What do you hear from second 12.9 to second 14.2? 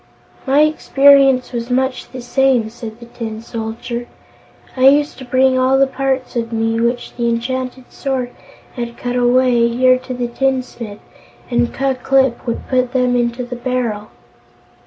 them into the barrel."